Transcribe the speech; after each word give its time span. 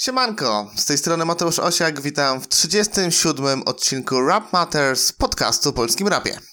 Siemanko, 0.00 0.70
z 0.76 0.86
tej 0.86 0.98
strony 0.98 1.24
Mateusz 1.24 1.58
Osiak, 1.58 2.00
witam 2.00 2.40
w 2.40 2.48
37 2.48 3.62
odcinku 3.62 4.26
Rap 4.26 4.52
Matters 4.52 5.12
podcastu 5.12 5.72
Polskim 5.72 6.08
Rapie. 6.08 6.49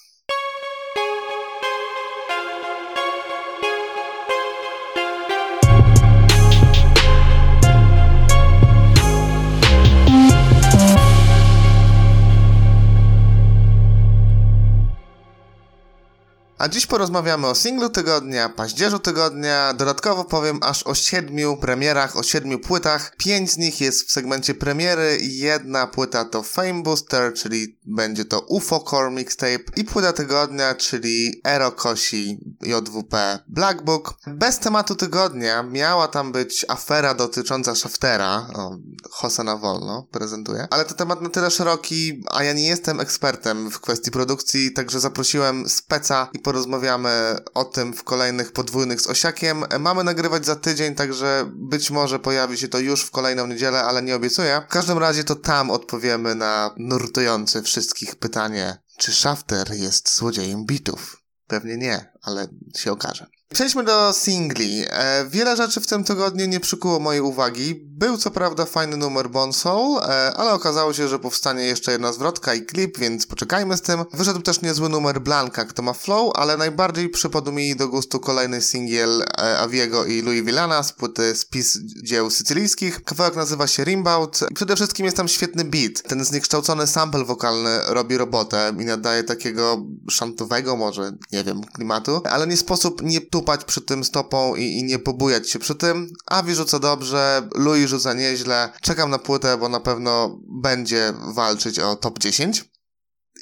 A 16.68 16.70
dziś 16.70 16.86
porozmawiamy 16.86 17.48
o 17.48 17.56
singlu 17.56 17.90
tygodnia, 17.90 18.50
paździerzu 18.50 19.00
tygodnia, 19.00 19.74
dodatkowo 19.74 20.26
powiem 20.26 20.60
aż 20.62 20.84
o 20.84 20.96
siedmiu 20.96 21.58
premierach, 21.58 22.18
o 22.18 22.24
siedmiu 22.24 22.60
płytach. 22.60 23.16
Pięć 23.18 23.52
z 23.52 23.58
nich 23.58 23.82
jest 23.82 24.08
w 24.08 24.12
segmencie 24.12 24.54
premiery, 24.54 25.18
jedna 25.22 25.88
płyta 25.88 26.26
to 26.26 26.44
Fame 26.44 26.84
Booster, 26.84 27.34
czyli 27.34 27.80
będzie 27.86 28.26
to 28.26 28.40
UFO 28.40 28.80
Core 28.80 29.12
Mixtape. 29.12 29.64
I 29.76 29.84
płyta 29.84 30.14
tygodnia, 30.14 30.76
czyli 30.76 31.42
Ero 31.44 31.72
Kosi 31.72 32.40
JWP 32.62 33.40
Black 33.48 33.82
Book. 33.82 34.14
Bez 34.28 34.60
tematu 34.60 34.96
tygodnia 34.96 35.64
miała 35.64 36.08
tam 36.08 36.32
być 36.32 36.66
afera 36.68 37.14
dotycząca 37.14 37.76
Shaftera, 37.76 38.48
o, 38.56 38.78
Hosa 39.12 39.44
na 39.44 39.58
wolno 39.58 40.08
prezentuje, 40.12 40.68
ale 40.72 40.86
to 40.86 40.94
temat 40.94 41.22
na 41.22 41.30
tyle 41.30 41.52
szeroki, 41.52 42.24
a 42.32 42.44
ja 42.44 42.54
nie 42.54 42.68
jestem 42.68 43.00
ekspertem 43.00 43.72
w 43.72 43.80
kwestii 43.80 44.12
produkcji, 44.12 44.74
także 44.74 45.00
zaprosiłem 45.00 45.70
speca 45.70 46.30
i 46.34 46.40
porozmawiamy 46.58 47.36
o 47.54 47.66
tym 47.66 47.94
w 47.94 48.04
kolejnych 48.04 48.52
podwójnych 48.52 49.02
z 49.02 49.08
Osiakiem. 49.08 49.64
Mamy 49.80 50.04
nagrywać 50.04 50.46
za 50.46 50.56
tydzień, 50.56 50.96
także 50.96 51.52
być 51.54 51.92
może 51.92 52.20
pojawi 52.20 52.58
się 52.58 52.68
to 52.68 52.80
już 52.80 53.02
w 53.02 53.12
kolejną 53.12 53.48
niedzielę, 53.48 53.84
ale 53.84 54.02
nie 54.02 54.16
obiecuję. 54.16 54.62
W 54.70 54.72
każdym 54.72 54.98
razie 54.98 55.24
to 55.24 55.36
tam 55.36 55.72
odpowiemy 55.72 56.36
na 56.36 56.74
nurtujące 56.78 57.64
wszystkich 57.64 58.16
pytanie, 58.16 58.78
czy 58.98 59.12
Shafter 59.12 59.74
jest 59.74 60.16
złodziejem 60.16 60.66
bitów? 60.66 61.24
Pewnie 61.48 61.78
nie, 61.78 62.12
ale 62.22 62.48
się 62.78 62.92
okaże. 62.92 63.28
Przejdźmy 63.54 63.84
do 63.84 64.14
singli. 64.14 64.84
E, 64.90 65.26
wiele 65.30 65.58
rzeczy 65.58 65.82
w 65.82 65.88
tym 65.88 66.04
tygodniu 66.04 66.46
nie 66.46 66.60
przykuło 66.60 67.00
mojej 67.00 67.22
uwagi. 67.22 67.76
Był 67.84 68.18
co 68.18 68.32
prawda 68.32 68.66
fajny 68.66 68.98
numer 68.98 69.30
Bonsol, 69.30 69.98
e, 69.98 70.34
ale 70.38 70.54
okazało 70.54 70.94
się, 70.94 71.08
że 71.08 71.20
powstanie 71.20 71.64
jeszcze 71.64 71.92
jedna 71.92 72.14
zwrotka 72.14 72.54
i 72.54 72.66
klip, 72.66 72.98
więc 72.98 73.28
poczekajmy 73.28 73.78
z 73.78 73.82
tym. 73.82 74.06
Wyszedł 74.14 74.42
też 74.42 74.62
niezły 74.62 74.90
numer 74.90 75.22
Blanka, 75.22 75.66
kto 75.66 75.82
ma 75.82 75.94
flow, 75.94 76.32
ale 76.36 76.58
najbardziej 76.58 77.10
przypadł 77.10 77.52
mi 77.52 77.76
do 77.76 77.88
gustu 77.88 78.20
kolejny 78.20 78.62
singiel 78.62 79.22
e, 79.22 79.60
Aviego 79.60 80.06
i 80.06 80.22
Louis 80.22 80.46
Villana 80.46 80.84
z 80.84 80.94
płyty 80.94 81.36
Spis 81.36 81.80
dzieł 82.04 82.30
sycylijskich. 82.30 83.04
Kawałek 83.04 83.36
nazywa 83.36 83.68
się 83.68 83.84
Rimbout. 83.84 84.40
Przede 84.56 84.76
wszystkim 84.76 85.06
jest 85.06 85.18
tam 85.18 85.28
świetny 85.28 85.66
beat. 85.66 86.02
Ten 86.02 86.26
zniekształcony 86.26 86.88
sample 86.88 87.26
wokalny 87.26 87.80
robi 87.88 88.18
robotę 88.18 88.74
i 88.80 88.86
nadaje 88.86 89.24
takiego 89.24 89.86
szantowego 90.10 90.76
może, 90.76 91.12
nie 91.32 91.44
wiem, 91.44 91.62
klimatu, 91.64 92.22
ale 92.30 92.48
nie 92.48 92.58
sposób 92.58 93.02
nie 93.02 93.22
tupać 93.38 93.66
przy 93.66 93.82
tym 93.82 94.04
stopą 94.04 94.56
i, 94.56 94.64
i 94.64 94.84
nie 94.84 95.00
pobujać 95.00 95.50
się 95.50 95.60
przy 95.60 95.76
tym. 95.76 96.14
Avi 96.26 96.56
rzuca 96.56 96.80
dobrze, 96.80 97.50
Louis 97.56 97.90
rzuca 97.90 98.14
nieźle. 98.14 98.70
Czekam 98.82 99.10
na 99.10 99.20
płytę, 99.20 99.58
bo 99.58 99.70
na 99.70 99.80
pewno 99.80 100.40
będzie 100.62 101.14
walczyć 101.34 101.80
o 101.80 101.96
top 101.96 102.20
10. 102.20 102.66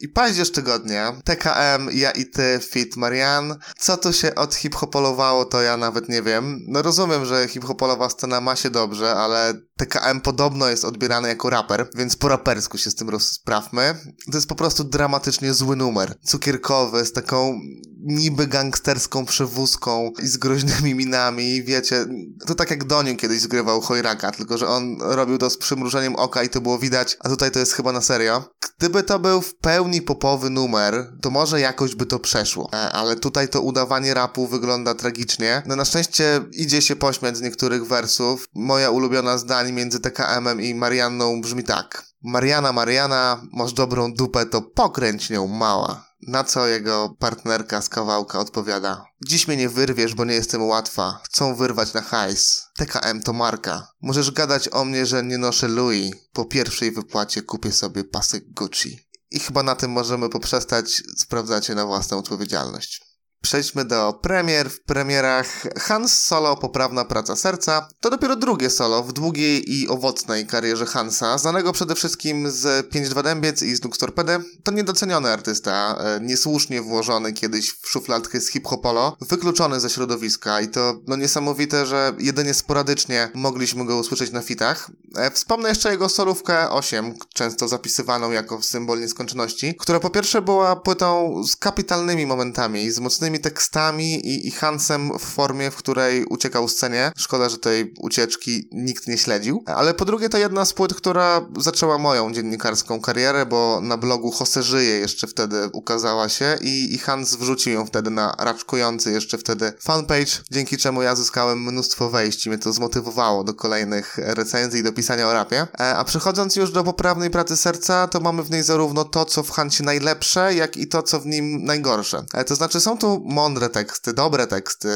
I 0.01 0.07
paździerz 0.07 0.51
tygodnia, 0.51 1.21
TKM, 1.25 1.89
ja 1.91 2.11
i 2.11 2.25
ty, 2.25 2.59
Fit 2.69 2.95
Marian. 2.95 3.59
Co 3.77 3.97
tu 3.97 4.13
się 4.13 4.35
od 4.35 4.55
hip-hopolowało, 4.55 5.45
to 5.45 5.61
ja 5.61 5.77
nawet 5.77 6.09
nie 6.09 6.21
wiem. 6.21 6.59
No 6.67 6.81
rozumiem, 6.81 7.25
że 7.25 7.47
hip-hopolowa 7.47 8.09
scena 8.09 8.41
ma 8.41 8.55
się 8.55 8.69
dobrze, 8.69 9.15
ale 9.15 9.53
TKM 9.77 10.21
podobno 10.21 10.67
jest 10.67 10.85
odbierany 10.85 11.27
jako 11.27 11.49
raper, 11.49 11.89
więc 11.95 12.15
po 12.15 12.27
rapersku 12.27 12.77
się 12.77 12.89
z 12.91 12.95
tym 12.95 13.09
rozprawmy. 13.09 13.95
To 14.31 14.37
jest 14.37 14.49
po 14.49 14.55
prostu 14.55 14.83
dramatycznie 14.83 15.53
zły 15.53 15.75
numer. 15.75 16.15
Cukierkowy, 16.23 17.05
z 17.05 17.13
taką 17.13 17.59
niby 18.05 18.47
gangsterską 18.47 19.25
przewózką 19.25 20.11
i 20.23 20.27
z 20.27 20.37
groźnymi 20.37 20.95
minami, 20.95 21.63
wiecie, 21.63 22.05
to 22.47 22.55
tak 22.55 22.71
jak 22.71 22.83
Doniu 22.83 23.15
kiedyś 23.15 23.41
zgrywał 23.41 23.81
Chojraka, 23.81 24.31
tylko 24.31 24.57
że 24.57 24.67
on 24.67 24.97
robił 25.01 25.37
to 25.37 25.49
z 25.49 25.57
przymrużeniem 25.57 26.15
oka 26.15 26.43
i 26.43 26.49
to 26.49 26.61
było 26.61 26.79
widać, 26.79 27.17
a 27.19 27.29
tutaj 27.29 27.51
to 27.51 27.59
jest 27.59 27.73
chyba 27.73 27.91
na 27.91 28.01
serio. 28.01 28.43
Gdyby 28.77 29.03
to 29.03 29.19
był 29.19 29.41
w 29.41 29.55
pełni 29.55 30.01
popowy 30.01 30.49
numer, 30.49 31.13
to 31.21 31.29
może 31.29 31.59
jakoś 31.59 31.95
by 31.95 32.05
to 32.05 32.19
przeszło, 32.19 32.69
e, 32.73 32.91
ale 32.91 33.15
tutaj 33.15 33.49
to 33.49 33.61
udawanie 33.61 34.13
rapu 34.13 34.47
wygląda 34.47 34.95
tragicznie. 34.95 35.63
No 35.65 35.75
na 35.75 35.85
szczęście 35.85 36.41
idzie 36.51 36.81
się 36.81 36.95
pośmiać 36.95 37.37
z 37.37 37.41
niektórych 37.41 37.87
wersów. 37.87 38.47
Moja 38.55 38.89
ulubiona 38.89 39.37
zdań 39.37 39.71
między 39.71 39.99
TKM-em 39.99 40.61
i 40.61 40.75
Marianną 40.75 41.41
brzmi 41.41 41.63
tak. 41.63 42.05
Mariana, 42.23 42.73
Mariana, 42.73 43.41
masz 43.53 43.73
dobrą 43.73 44.13
dupę, 44.13 44.45
to 44.45 44.61
pokręć 44.61 45.29
nią 45.29 45.47
mała. 45.47 46.04
Na 46.21 46.43
co 46.43 46.67
jego 46.67 47.15
partnerka 47.19 47.81
z 47.81 47.89
kawałka 47.89 48.39
odpowiada: 48.39 49.05
Dziś 49.25 49.47
mnie 49.47 49.57
nie 49.57 49.69
wyrwiesz, 49.69 50.15
bo 50.15 50.25
nie 50.25 50.33
jestem 50.33 50.63
łatwa. 50.63 51.21
Chcą 51.23 51.55
wyrwać 51.55 51.93
na 51.93 52.01
hajs. 52.01 52.63
TKM 52.77 53.21
to 53.21 53.33
marka. 53.33 53.87
Możesz 54.01 54.31
gadać 54.31 54.69
o 54.71 54.85
mnie, 54.85 55.05
że 55.05 55.23
nie 55.23 55.37
noszę 55.37 55.67
Louis. 55.67 56.15
Po 56.33 56.45
pierwszej 56.45 56.91
wypłacie 56.91 57.41
kupię 57.41 57.71
sobie 57.71 58.03
pasek 58.03 58.53
Gucci. 58.53 58.99
I 59.31 59.39
chyba 59.39 59.63
na 59.63 59.75
tym 59.75 59.91
możemy 59.91 60.29
poprzestać. 60.29 61.03
Sprawdzacie 61.17 61.75
na 61.75 61.85
własną 61.85 62.17
odpowiedzialność. 62.17 63.04
Przejdźmy 63.45 63.85
do 63.85 64.19
premier. 64.21 64.69
W 64.69 64.81
premierach 64.81 65.63
Hans 65.77 66.23
Solo 66.23 66.57
Poprawna 66.57 67.05
Praca 67.05 67.35
Serca. 67.35 67.87
To 67.99 68.09
dopiero 68.09 68.35
drugie 68.35 68.69
solo 68.69 69.03
w 69.03 69.13
długiej 69.13 69.73
i 69.73 69.87
owocnej 69.87 70.47
karierze 70.47 70.85
Hansa, 70.85 71.37
znanego 71.37 71.73
przede 71.73 71.95
wszystkim 71.95 72.51
z 72.51 72.89
5-2 72.89 73.23
Dębiec 73.23 73.61
i 73.61 73.75
z 73.75 73.83
Nux 73.83 73.97
Torpedy. 73.97 74.39
To 74.63 74.71
niedoceniony 74.71 75.29
artysta, 75.29 75.97
e, 75.99 76.19
niesłusznie 76.21 76.81
włożony 76.81 77.33
kiedyś 77.33 77.71
w 77.71 77.89
szufladkę 77.89 78.41
z 78.41 78.49
hip-hopolo, 78.51 79.17
wykluczony 79.21 79.79
ze 79.79 79.89
środowiska 79.89 80.61
i 80.61 80.67
to 80.67 80.99
no 81.07 81.15
niesamowite, 81.15 81.85
że 81.85 82.13
jedynie 82.19 82.53
sporadycznie 82.53 83.29
mogliśmy 83.33 83.85
go 83.85 83.97
usłyszeć 83.97 84.31
na 84.31 84.41
fitach. 84.41 84.91
E, 85.15 85.31
wspomnę 85.31 85.69
jeszcze 85.69 85.91
jego 85.91 86.09
solówkę 86.09 86.69
8, 86.69 87.13
często 87.33 87.67
zapisywaną 87.67 88.31
jako 88.31 88.61
symbol 88.61 88.99
nieskończoności, 88.99 89.75
która 89.79 89.99
po 89.99 90.09
pierwsze 90.09 90.41
była 90.41 90.75
płytą 90.75 91.41
z 91.43 91.55
kapitalnymi 91.55 92.25
momentami, 92.25 92.91
z 92.91 92.99
mocnymi 92.99 93.34
tekstami 93.39 94.13
i, 94.13 94.47
i 94.47 94.51
Hansem 94.51 95.11
w 95.19 95.21
formie, 95.21 95.71
w 95.71 95.75
której 95.75 96.25
uciekał 96.25 96.67
scenie. 96.67 97.11
Szkoda, 97.17 97.49
że 97.49 97.57
tej 97.57 97.93
ucieczki 97.99 98.69
nikt 98.71 99.07
nie 99.07 99.17
śledził. 99.17 99.63
Ale 99.65 99.93
po 99.93 100.05
drugie 100.05 100.29
to 100.29 100.37
jedna 100.37 100.65
z 100.65 100.73
płyt, 100.73 100.93
która 100.93 101.41
zaczęła 101.59 101.97
moją 101.97 102.33
dziennikarską 102.33 103.01
karierę, 103.01 103.45
bo 103.45 103.79
na 103.81 103.97
blogu 103.97 104.33
Jose 104.39 104.63
Żyje 104.63 104.99
jeszcze 104.99 105.27
wtedy 105.27 105.69
ukazała 105.73 106.29
się 106.29 106.57
i, 106.61 106.93
i 106.93 106.97
Hans 106.97 107.35
wrzucił 107.35 107.73
ją 107.73 107.85
wtedy 107.85 108.09
na 108.09 108.35
raczkujący 108.39 109.11
jeszcze 109.11 109.37
wtedy 109.37 109.73
fanpage, 109.79 110.31
dzięki 110.51 110.77
czemu 110.77 111.01
ja 111.01 111.15
zyskałem 111.15 111.63
mnóstwo 111.63 112.09
wejść 112.09 112.45
i 112.45 112.49
mnie 112.49 112.57
to 112.57 112.73
zmotywowało 112.73 113.43
do 113.43 113.53
kolejnych 113.53 114.17
recenzji 114.17 114.79
i 114.79 114.83
do 114.83 114.93
pisania 114.93 115.27
o 115.27 115.33
rapie. 115.33 115.67
E, 115.79 115.95
a 115.95 116.03
przechodząc 116.03 116.55
już 116.55 116.71
do 116.71 116.83
poprawnej 116.83 117.29
pracy 117.29 117.57
serca, 117.57 118.07
to 118.07 118.19
mamy 118.19 118.43
w 118.43 118.51
niej 118.51 118.63
zarówno 118.63 119.03
to, 119.03 119.25
co 119.25 119.43
w 119.43 119.51
Hansie 119.51 119.83
najlepsze, 119.83 120.53
jak 120.53 120.77
i 120.77 120.87
to, 120.87 121.03
co 121.03 121.19
w 121.19 121.25
nim 121.25 121.65
najgorsze. 121.65 122.25
E, 122.33 122.43
to 122.43 122.55
znaczy 122.55 122.79
są 122.79 122.97
tu 122.97 123.23
mądre 123.25 123.69
teksty, 123.69 124.13
dobre 124.13 124.47
teksty, 124.47 124.87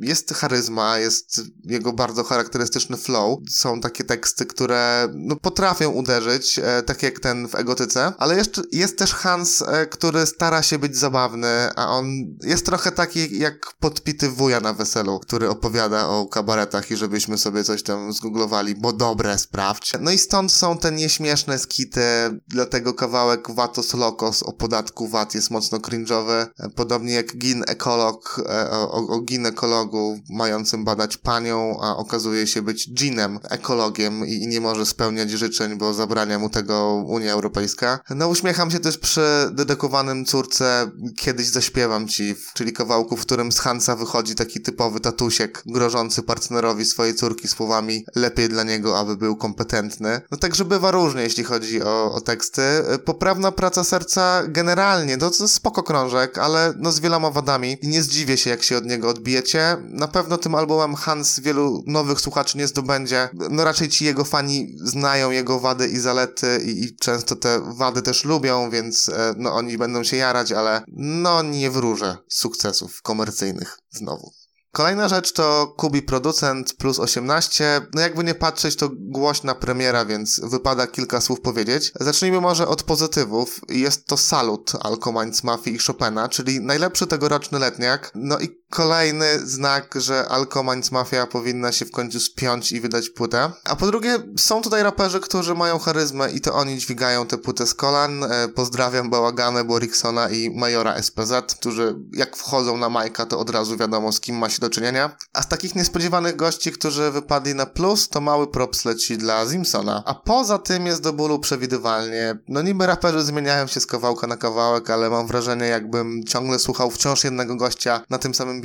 jest 0.00 0.34
charyzma, 0.34 0.98
jest 0.98 1.40
jego 1.64 1.92
bardzo 1.92 2.24
charakterystyczny 2.24 2.96
flow. 2.96 3.38
Są 3.50 3.80
takie 3.80 4.04
teksty, 4.04 4.46
które 4.46 5.08
no, 5.14 5.36
potrafią 5.36 5.90
uderzyć, 5.90 6.60
e, 6.62 6.82
tak 6.82 7.02
jak 7.02 7.20
ten 7.20 7.48
w 7.48 7.54
Egotyce, 7.54 8.12
ale 8.18 8.36
jeszcze 8.36 8.62
jest 8.72 8.98
też 8.98 9.14
Hans, 9.14 9.62
e, 9.62 9.86
który 9.86 10.26
stara 10.26 10.62
się 10.62 10.78
być 10.78 10.96
zabawny, 10.96 11.48
a 11.76 11.88
on 11.88 12.06
jest 12.42 12.66
trochę 12.66 12.92
taki 12.92 13.38
jak 13.38 13.74
podpity 13.80 14.28
wuja 14.28 14.60
na 14.60 14.72
weselu, 14.72 15.20
który 15.20 15.48
opowiada 15.48 16.08
o 16.08 16.26
kabaretach 16.26 16.90
i 16.90 16.96
żebyśmy 16.96 17.38
sobie 17.38 17.64
coś 17.64 17.82
tam 17.82 18.12
zgooglowali, 18.12 18.74
bo 18.74 18.92
dobre, 18.92 19.38
sprawdź. 19.38 19.92
No 20.00 20.10
i 20.10 20.18
stąd 20.18 20.52
są 20.52 20.78
te 20.78 20.92
nieśmieszne 20.92 21.58
skity, 21.58 22.00
dlatego 22.48 22.94
kawałek 22.94 23.50
Vatos 23.50 23.94
Locos 23.94 24.42
o 24.42 24.52
podatku 24.52 25.08
VAT 25.08 25.34
jest 25.34 25.50
mocno 25.50 25.78
cringe'owy, 25.78 26.46
e, 26.58 26.70
podobnie 26.70 27.12
jak 27.12 27.36
Gin 27.36 27.64
ekolog 27.68 28.40
e, 28.48 28.70
o, 28.70 29.08
o 29.08 29.20
ginekologu 29.20 30.20
mającym 30.30 30.84
badać 30.84 31.16
panią, 31.16 31.78
a 31.80 31.96
okazuje 31.96 32.46
się 32.46 32.62
być 32.62 32.92
ginem, 32.94 33.38
ekologiem 33.50 34.26
i, 34.26 34.32
i 34.32 34.48
nie 34.48 34.60
może 34.60 34.86
spełniać 34.86 35.30
życzeń, 35.30 35.78
bo 35.78 35.94
zabrania 35.94 36.38
mu 36.38 36.50
tego 36.50 37.04
Unia 37.06 37.32
Europejska. 37.32 38.00
No 38.10 38.28
uśmiecham 38.28 38.70
się 38.70 38.80
też 38.80 38.98
przy 38.98 39.50
dedykowanym 39.52 40.24
córce 40.24 40.90
Kiedyś 41.16 41.46
zaśpiewam 41.46 42.08
ci, 42.08 42.34
czyli 42.54 42.72
kawałku, 42.72 43.16
w 43.16 43.20
którym 43.20 43.52
z 43.52 43.58
Hansa 43.58 43.96
wychodzi 43.96 44.34
taki 44.34 44.60
typowy 44.60 45.00
tatusiek, 45.00 45.62
grożący 45.66 46.22
partnerowi 46.22 46.84
swojej 46.84 47.14
córki 47.14 47.48
słowami 47.48 48.04
lepiej 48.14 48.48
dla 48.48 48.62
niego, 48.62 48.98
aby 48.98 49.16
był 49.16 49.36
kompetentny. 49.36 50.20
No 50.30 50.38
także 50.38 50.64
bywa 50.64 50.90
różnie, 50.90 51.22
jeśli 51.22 51.44
chodzi 51.44 51.82
o, 51.82 52.12
o 52.12 52.20
teksty. 52.20 52.62
Poprawna 53.04 53.52
praca 53.52 53.84
serca 53.84 54.42
generalnie, 54.48 55.16
no 55.16 55.30
to 55.30 55.48
spoko 55.48 55.82
krążek, 55.82 56.38
ale 56.38 56.74
no 56.76 56.92
z 56.92 57.00
wieloma 57.00 57.30
wadami 57.30 57.57
i 57.64 57.78
nie 57.82 58.02
zdziwię 58.02 58.36
się, 58.36 58.50
jak 58.50 58.62
się 58.62 58.76
od 58.76 58.84
niego 58.84 59.08
odbijecie. 59.08 59.76
Na 59.80 60.08
pewno 60.08 60.38
tym 60.38 60.54
albumem 60.54 60.94
Hans 60.94 61.40
wielu 61.40 61.84
nowych 61.86 62.20
słuchaczy 62.20 62.58
nie 62.58 62.66
zdobędzie. 62.66 63.28
No 63.50 63.64
raczej 63.64 63.88
ci 63.88 64.04
jego 64.04 64.24
fani 64.24 64.76
znają 64.84 65.30
jego 65.30 65.60
wady 65.60 65.88
i 65.88 65.98
zalety 65.98 66.60
i, 66.64 66.84
i 66.84 66.96
często 66.96 67.36
te 67.36 67.60
wady 67.76 68.02
też 68.02 68.24
lubią, 68.24 68.70
więc 68.70 69.08
e, 69.08 69.34
no 69.36 69.54
oni 69.54 69.78
będą 69.78 70.04
się 70.04 70.16
jarać, 70.16 70.52
ale 70.52 70.82
no 70.88 71.42
nie 71.42 71.70
wróżę 71.70 72.16
sukcesów 72.28 73.02
komercyjnych 73.02 73.78
znowu. 73.90 74.37
Kolejna 74.72 75.08
rzecz 75.08 75.32
to 75.32 75.74
Kubi 75.76 76.02
Producent 76.02 76.74
plus 76.74 76.98
18. 76.98 77.80
No 77.94 78.00
jakby 78.00 78.24
nie 78.24 78.34
patrzeć, 78.34 78.76
to 78.76 78.90
głośna 78.94 79.54
premiera, 79.54 80.04
więc 80.04 80.40
wypada 80.40 80.86
kilka 80.86 81.20
słów 81.20 81.40
powiedzieć. 81.40 81.92
Zacznijmy 82.00 82.40
może 82.40 82.68
od 82.68 82.82
pozytywów. 82.82 83.60
Jest 83.68 84.06
to 84.06 84.16
Salut 84.16 84.72
Alcomains 84.80 85.44
Mafii 85.44 85.76
i 85.76 85.78
Chopina, 85.78 86.28
czyli 86.28 86.60
najlepszy 86.60 87.06
tegoroczny 87.06 87.58
letniak. 87.58 88.12
No 88.14 88.38
i 88.38 88.48
kolejny 88.70 89.38
znak, 89.46 89.94
że 89.96 90.28
Alcomains 90.28 90.92
Mafia 90.92 91.26
powinna 91.26 91.72
się 91.72 91.84
w 91.84 91.90
końcu 91.90 92.20
spiąć 92.20 92.72
i 92.72 92.80
wydać 92.80 93.10
płytę. 93.10 93.50
A 93.64 93.76
po 93.76 93.86
drugie, 93.86 94.18
są 94.38 94.62
tutaj 94.62 94.82
raperzy, 94.82 95.20
którzy 95.20 95.54
mają 95.54 95.78
charyzmę 95.78 96.32
i 96.32 96.40
to 96.40 96.54
oni 96.54 96.78
dźwigają 96.78 97.26
tę 97.26 97.38
płytę 97.38 97.66
z 97.66 97.74
kolan. 97.74 98.24
E, 98.24 98.48
pozdrawiam 98.48 99.10
Bałaganę, 99.10 99.64
Boriksona 99.64 100.28
i 100.30 100.50
Majora 100.50 101.02
SPZ, 101.02 101.54
którzy 101.54 101.96
jak 102.12 102.36
wchodzą 102.36 102.76
na 102.76 102.88
Majka, 102.88 103.26
to 103.26 103.38
od 103.38 103.50
razu 103.50 103.76
wiadomo 103.76 104.12
z 104.12 104.20
kim 104.20 104.36
ma 104.36 104.48
się 104.48 104.60
do 104.60 104.70
czynienia. 104.70 105.16
A 105.32 105.42
z 105.42 105.48
takich 105.48 105.74
niespodziewanych 105.74 106.36
gości, 106.36 106.72
którzy 106.72 107.10
wypadli 107.10 107.54
na 107.54 107.66
plus, 107.66 108.08
to 108.08 108.20
mały 108.20 108.46
props 108.46 108.84
leci 108.84 109.18
dla 109.18 109.46
Zimsona. 109.46 110.02
A 110.06 110.14
poza 110.14 110.58
tym 110.58 110.86
jest 110.86 111.02
do 111.02 111.12
bólu 111.12 111.38
przewidywalnie. 111.38 112.38
No 112.48 112.62
niby 112.62 112.86
raperzy 112.86 113.22
zmieniają 113.22 113.66
się 113.66 113.80
z 113.80 113.86
kawałka 113.86 114.26
na 114.26 114.36
kawałek, 114.36 114.90
ale 114.90 115.10
mam 115.10 115.26
wrażenie 115.26 115.66
jakbym 115.66 116.24
ciągle 116.24 116.58
słuchał 116.58 116.90
wciąż 116.90 117.24
jednego 117.24 117.56
gościa 117.56 118.00
na 118.10 118.18
tym 118.18 118.34
samym 118.34 118.57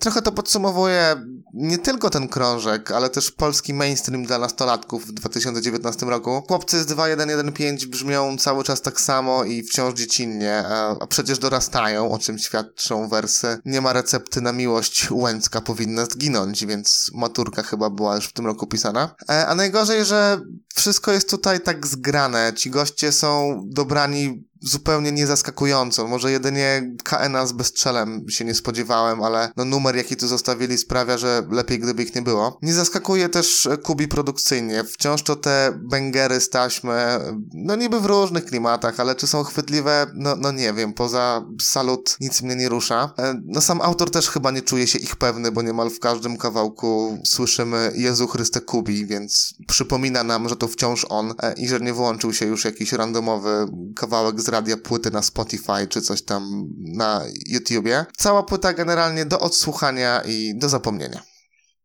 trochę 0.00 0.22
to 0.22 0.32
podsumowuje 0.32 1.16
nie 1.54 1.78
tylko 1.78 2.10
ten 2.10 2.28
krążek, 2.28 2.90
ale 2.90 3.10
też 3.10 3.30
polski 3.30 3.74
mainstream 3.74 4.24
dla 4.24 4.38
nastolatków 4.38 5.06
w 5.06 5.12
2019 5.12 6.06
roku. 6.06 6.42
Chłopcy 6.48 6.82
z 6.82 6.86
2115 6.86 7.86
brzmią 7.86 8.36
cały 8.38 8.64
czas 8.64 8.82
tak 8.82 9.00
samo 9.00 9.44
i 9.44 9.62
wciąż 9.62 9.94
dziecinnie, 9.94 10.64
a, 10.66 10.96
a 11.00 11.06
przecież 11.06 11.38
dorastają, 11.38 12.12
o 12.12 12.18
czym 12.18 12.38
świadczą 12.38 13.08
wersy. 13.08 13.58
Nie 13.64 13.80
ma 13.80 13.92
recepty 13.92 14.40
na 14.40 14.52
miłość, 14.52 15.10
Łęcka 15.10 15.60
powinna 15.60 16.04
zginąć, 16.04 16.66
więc 16.66 17.10
maturka 17.14 17.62
chyba 17.62 17.90
była 17.90 18.16
już 18.16 18.26
w 18.26 18.32
tym 18.32 18.46
roku 18.46 18.66
pisana. 18.66 19.14
E, 19.30 19.46
a 19.46 19.54
najgorzej, 19.54 20.04
że 20.04 20.40
wszystko 20.74 21.12
jest 21.12 21.30
tutaj 21.30 21.60
tak 21.60 21.86
zgrane. 21.86 22.52
Ci 22.56 22.70
goście 22.70 23.12
są 23.12 23.62
dobrani 23.66 24.49
zupełnie 24.60 25.12
niezaskakująco. 25.12 26.08
Może 26.08 26.32
jedynie 26.32 26.94
KNA 27.04 27.46
z 27.46 27.52
bezstrzelem 27.52 28.30
się 28.30 28.44
nie 28.44 28.54
spodziewałem, 28.54 29.22
ale 29.22 29.52
no 29.56 29.64
numer 29.64 29.96
jaki 29.96 30.16
tu 30.16 30.28
zostawili 30.28 30.78
sprawia, 30.78 31.18
że 31.18 31.42
lepiej 31.50 31.78
gdyby 31.78 32.02
ich 32.02 32.14
nie 32.14 32.22
było. 32.22 32.58
Nie 32.62 32.74
zaskakuje 32.74 33.28
też 33.28 33.68
Kubi 33.82 34.08
produkcyjnie. 34.08 34.84
Wciąż 34.84 35.22
to 35.22 35.36
te 35.36 35.72
bęgery 35.82 36.40
z 36.40 36.48
taśmy, 36.50 37.18
no 37.54 37.76
niby 37.76 38.00
w 38.00 38.06
różnych 38.06 38.44
klimatach, 38.44 39.00
ale 39.00 39.14
czy 39.14 39.26
są 39.26 39.44
chwytliwe? 39.44 40.06
No, 40.14 40.36
no 40.36 40.52
nie 40.52 40.72
wiem. 40.72 40.92
Poza 40.92 41.44
salut 41.60 42.16
nic 42.20 42.42
mnie 42.42 42.56
nie 42.56 42.68
rusza. 42.68 43.14
E, 43.18 43.34
no 43.44 43.60
sam 43.60 43.80
autor 43.80 44.10
też 44.10 44.28
chyba 44.28 44.50
nie 44.50 44.62
czuje 44.62 44.86
się 44.86 44.98
ich 44.98 45.16
pewny, 45.16 45.52
bo 45.52 45.62
niemal 45.62 45.90
w 45.90 46.00
każdym 46.00 46.36
kawałku 46.36 47.18
słyszymy 47.24 47.92
Jezu 47.94 48.26
Chryste 48.26 48.60
Kubi, 48.60 49.06
więc 49.06 49.54
przypomina 49.66 50.24
nam, 50.24 50.48
że 50.48 50.56
to 50.56 50.68
wciąż 50.68 51.06
on 51.08 51.34
e, 51.42 51.52
i 51.52 51.68
że 51.68 51.80
nie 51.80 51.92
włączył 51.92 52.32
się 52.32 52.46
już 52.46 52.64
jakiś 52.64 52.92
randomowy 52.92 53.66
kawałek 53.96 54.40
z 54.40 54.49
radia 54.50 54.76
płyty 54.76 55.10
na 55.10 55.22
Spotify 55.22 55.86
czy 55.88 56.02
coś 56.02 56.22
tam 56.22 56.68
na 56.78 57.22
YouTubie. 57.46 58.06
Cała 58.16 58.42
płyta 58.42 58.72
generalnie 58.72 59.24
do 59.24 59.40
odsłuchania 59.40 60.22
i 60.26 60.54
do 60.58 60.68
zapomnienia. 60.68 61.29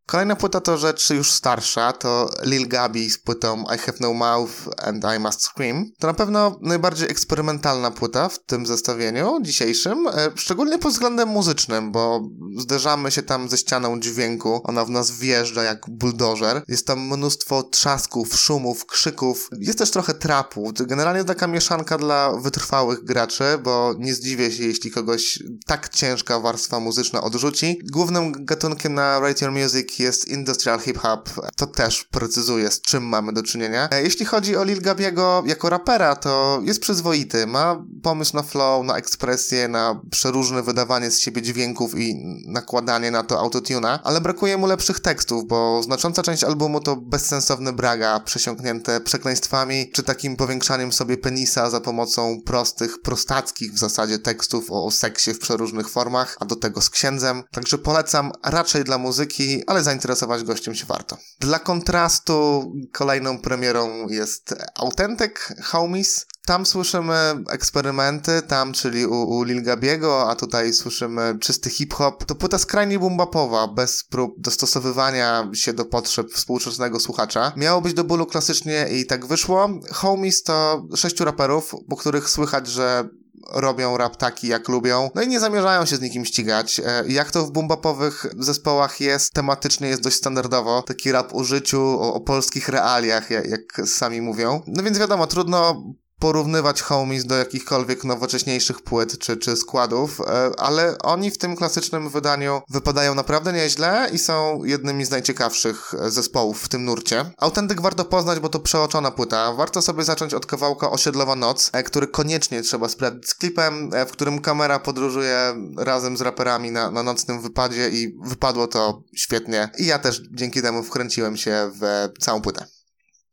Kolejna 0.07 0.35
płyta 0.35 0.61
to 0.61 0.77
rzecz 0.77 1.09
już 1.09 1.31
starsza, 1.31 1.93
to 1.93 2.29
Lil 2.43 2.67
Gabi 2.67 3.09
z 3.09 3.17
płytą 3.17 3.63
I 3.75 3.77
Have 3.77 3.97
No 3.99 4.13
Mouth 4.13 4.53
and 4.77 5.05
I 5.17 5.19
Must 5.19 5.41
Scream. 5.41 5.91
To 5.99 6.07
na 6.07 6.13
pewno 6.13 6.59
najbardziej 6.61 7.09
eksperymentalna 7.11 7.91
płyta 7.91 8.29
w 8.29 8.39
tym 8.39 8.65
zestawieniu 8.65 9.39
dzisiejszym, 9.41 10.07
e, 10.07 10.31
szczególnie 10.35 10.79
pod 10.79 10.91
względem 10.91 11.29
muzycznym, 11.29 11.91
bo 11.91 12.21
zderzamy 12.57 13.11
się 13.11 13.23
tam 13.23 13.49
ze 13.49 13.57
ścianą 13.57 13.99
dźwięku, 13.99 14.61
ona 14.63 14.85
w 14.85 14.89
nas 14.89 15.11
wjeżdża 15.11 15.63
jak 15.63 15.85
buldożer. 15.89 16.63
Jest 16.67 16.87
tam 16.87 16.99
mnóstwo 16.99 17.63
trzasków, 17.63 18.39
szumów, 18.39 18.85
krzyków, 18.85 19.49
jest 19.59 19.79
też 19.79 19.91
trochę 19.91 20.13
trapu. 20.13 20.71
Generalnie 20.79 21.23
taka 21.23 21.47
mieszanka 21.47 21.97
dla 21.97 22.31
wytrwałych 22.31 23.03
graczy, 23.03 23.43
bo 23.63 23.93
nie 23.97 24.13
zdziwię 24.13 24.51
się, 24.51 24.63
jeśli 24.63 24.91
kogoś 24.91 25.43
tak 25.65 25.89
ciężka 25.89 26.39
warstwa 26.39 26.79
muzyczna 26.79 27.21
odrzuci. 27.21 27.79
Głównym 27.91 28.45
gatunkiem 28.45 28.93
na 28.93 29.19
Write 29.19 29.45
Your 29.45 29.53
Music 29.53 29.94
jest 29.99 30.27
industrial 30.27 30.79
hip-hop, 30.79 31.29
to 31.55 31.67
też 31.67 32.03
precyzuje, 32.03 32.71
z 32.71 32.81
czym 32.81 33.03
mamy 33.03 33.33
do 33.33 33.43
czynienia. 33.43 33.89
E, 33.91 34.03
jeśli 34.03 34.25
chodzi 34.25 34.55
o 34.55 34.63
Lil 34.63 34.81
Gabiego 34.81 35.43
jako 35.45 35.69
rapera, 35.69 36.15
to 36.15 36.59
jest 36.63 36.79
przyzwoity. 36.79 37.47
Ma 37.47 37.85
pomysł 38.03 38.35
na 38.35 38.43
flow, 38.43 38.85
na 38.85 38.97
ekspresję, 38.97 39.67
na 39.67 40.01
przeróżne 40.11 40.63
wydawanie 40.63 41.11
z 41.11 41.19
siebie 41.19 41.41
dźwięków 41.41 41.99
i 41.99 42.15
nakładanie 42.47 43.11
na 43.11 43.23
to 43.23 43.39
autotuna, 43.39 43.99
ale 44.03 44.21
brakuje 44.21 44.57
mu 44.57 44.67
lepszych 44.67 44.99
tekstów, 44.99 45.47
bo 45.47 45.83
znacząca 45.83 46.23
część 46.23 46.43
albumu 46.43 46.79
to 46.79 46.95
bezsensowne 46.95 47.73
braga 47.73 48.19
przesiąknięte 48.19 49.01
przekleństwami, 49.01 49.91
czy 49.93 50.03
takim 50.03 50.35
powiększaniem 50.35 50.93
sobie 50.93 51.17
penisa 51.17 51.69
za 51.69 51.81
pomocą 51.81 52.41
prostych, 52.45 53.01
prostackich 53.01 53.73
w 53.73 53.77
zasadzie 53.77 54.19
tekstów 54.19 54.65
o, 54.69 54.91
seksie 54.91 55.33
w 55.33 55.39
przeróżnych 55.39 55.89
formach, 55.89 56.37
a 56.39 56.45
do 56.45 56.55
tego 56.55 56.81
z 56.81 56.89
księdzem. 56.89 57.43
Także 57.51 57.77
polecam 57.77 58.31
raczej 58.43 58.83
dla 58.83 58.97
muzyki, 58.97 59.63
ale 59.67 59.83
zainteresować 59.85 60.43
gościem 60.43 60.75
się 60.75 60.85
warto. 60.85 61.17
Dla 61.39 61.59
kontrastu 61.59 62.71
kolejną 62.91 63.39
premierą 63.39 64.07
jest 64.09 64.55
Authentic 64.75 65.31
Homies. 65.63 66.25
Tam 66.45 66.65
słyszymy 66.65 67.15
eksperymenty, 67.49 68.41
tam, 68.41 68.73
czyli 68.73 69.05
u, 69.05 69.15
u 69.15 69.43
Lil 69.43 69.63
Gabiego, 69.63 70.29
a 70.29 70.35
tutaj 70.35 70.73
słyszymy 70.73 71.37
czysty 71.41 71.69
hip-hop. 71.69 72.25
To 72.25 72.35
płyta 72.35 72.57
skrajnie 72.57 72.99
bumbapowa, 72.99 73.67
bez 73.67 74.03
prób 74.03 74.35
dostosowywania 74.37 75.49
się 75.53 75.73
do 75.73 75.85
potrzeb 75.85 76.31
współczesnego 76.31 76.99
słuchacza. 76.99 77.53
Miało 77.57 77.81
być 77.81 77.93
do 77.93 78.03
bólu 78.03 78.25
klasycznie 78.25 78.87
i 78.91 79.05
tak 79.05 79.25
wyszło. 79.25 79.69
Homies 79.91 80.43
to 80.43 80.87
sześciu 80.95 81.25
raperów, 81.25 81.75
po 81.89 81.95
których 81.95 82.29
słychać, 82.29 82.67
że 82.67 83.09
robią 83.51 83.97
rap 83.97 84.15
taki, 84.15 84.47
jak 84.47 84.67
lubią, 84.67 85.09
no 85.15 85.21
i 85.21 85.27
nie 85.27 85.39
zamierzają 85.39 85.85
się 85.85 85.95
z 85.95 86.01
nikim 86.01 86.25
ścigać. 86.25 86.81
E, 86.85 87.03
jak 87.07 87.31
to 87.31 87.45
w 87.45 87.51
bumbapowych 87.51 88.25
zespołach 88.39 89.01
jest, 89.01 89.33
tematycznie 89.33 89.87
jest 89.87 90.01
dość 90.01 90.15
standardowo, 90.15 90.81
taki 90.81 91.11
rap 91.11 91.35
o 91.35 91.43
życiu, 91.43 91.81
o, 91.81 92.13
o 92.13 92.21
polskich 92.21 92.69
realiach, 92.69 93.29
jak, 93.31 93.47
jak 93.49 93.81
sami 93.85 94.21
mówią. 94.21 94.61
No 94.67 94.83
więc 94.83 94.97
wiadomo, 94.97 95.27
trudno 95.27 95.83
porównywać 96.19 96.81
homies 96.81 97.25
do 97.25 97.35
jakichkolwiek 97.35 98.03
nowocześniejszych 98.03 98.81
płyt 98.81 99.19
czy, 99.19 99.37
czy 99.37 99.55
składów, 99.55 100.21
e, 100.21 100.51
ale 100.57 100.97
oni 100.97 101.31
w 101.31 101.37
tym 101.37 101.55
klasycznym 101.55 102.09
wydaniu 102.09 102.61
wypadają 102.69 103.15
naprawdę 103.15 103.53
nieźle 103.53 104.09
i 104.13 104.19
są 104.19 104.63
jednymi 104.63 105.05
z 105.05 105.09
najciekawszych 105.09 105.93
zespołów 106.07 106.61
w 106.61 106.67
tym 106.67 106.85
nurcie. 106.85 107.25
Autentyk 107.37 107.81
warto 107.81 108.05
poznać, 108.05 108.39
bo 108.39 108.49
to 108.49 108.59
przeoczona 108.59 109.11
płyta. 109.11 109.53
Warto 109.53 109.81
sobie 109.81 110.03
zacząć 110.03 110.33
od 110.33 110.45
kawałka 110.45 110.91
Osiedlowa 110.91 111.35
Noc, 111.35 111.69
e, 111.73 111.83
który 111.83 112.07
koniecznie 112.07 112.61
trzeba 112.61 112.89
sprawdzić 112.89 113.29
z 113.29 113.35
klipem, 113.35 113.89
e, 113.93 114.05
w 114.05 114.11
którym 114.11 114.41
kamera 114.41 114.79
podróżuje 114.79 115.37
razem 115.77 116.17
z 116.17 116.21
raperami 116.21 116.71
na, 116.71 116.91
na 116.91 117.03
nocnym 117.03 117.41
wypadzie 117.41 117.89
i 117.89 118.17
wypadło 118.23 118.67
to 118.67 119.03
świetnie. 119.15 119.69
I 119.77 119.85
ja 119.85 119.99
też 119.99 120.21
dzięki 120.31 120.61
temu 120.61 120.83
wkręciłem 120.83 121.37
się 121.37 121.71
w 121.81 122.09
całą 122.19 122.41
płytę. 122.41 122.74